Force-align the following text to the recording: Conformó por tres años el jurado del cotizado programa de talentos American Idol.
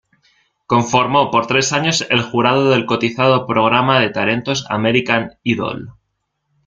Conformó 0.65 1.29
por 1.29 1.45
tres 1.45 1.73
años 1.73 2.07
el 2.09 2.23
jurado 2.23 2.71
del 2.71 2.87
cotizado 2.87 3.45
programa 3.45 3.99
de 3.99 4.09
talentos 4.09 4.65
American 4.67 5.37
Idol. 5.43 5.93